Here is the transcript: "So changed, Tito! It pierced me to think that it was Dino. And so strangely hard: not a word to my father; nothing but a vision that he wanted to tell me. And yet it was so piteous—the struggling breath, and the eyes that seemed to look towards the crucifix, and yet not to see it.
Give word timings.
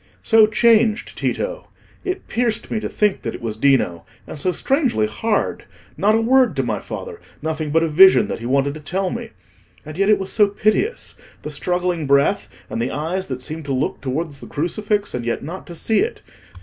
"So 0.23 0.47
changed, 0.47 1.15
Tito! 1.15 1.67
It 2.03 2.25
pierced 2.27 2.71
me 2.71 2.79
to 2.79 2.89
think 2.89 3.21
that 3.21 3.35
it 3.35 3.41
was 3.43 3.55
Dino. 3.55 4.03
And 4.25 4.35
so 4.39 4.51
strangely 4.51 5.05
hard: 5.05 5.65
not 5.95 6.15
a 6.15 6.21
word 6.21 6.55
to 6.55 6.63
my 6.63 6.79
father; 6.79 7.21
nothing 7.43 7.69
but 7.69 7.83
a 7.83 7.87
vision 7.87 8.27
that 8.27 8.39
he 8.39 8.47
wanted 8.47 8.73
to 8.73 8.79
tell 8.79 9.11
me. 9.11 9.29
And 9.85 9.95
yet 9.99 10.09
it 10.09 10.17
was 10.17 10.31
so 10.31 10.47
piteous—the 10.47 11.51
struggling 11.51 12.07
breath, 12.07 12.49
and 12.67 12.81
the 12.81 12.89
eyes 12.89 13.27
that 13.27 13.43
seemed 13.43 13.65
to 13.65 13.73
look 13.73 14.01
towards 14.01 14.39
the 14.39 14.47
crucifix, 14.47 15.13
and 15.13 15.23
yet 15.23 15.43
not 15.43 15.67
to 15.67 15.75
see 15.75 15.99
it. 15.99 16.23